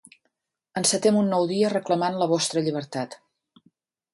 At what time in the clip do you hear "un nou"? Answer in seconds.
1.19-1.45